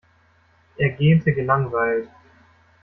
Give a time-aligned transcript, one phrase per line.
[0.77, 2.09] Er gähnte gelangweilt.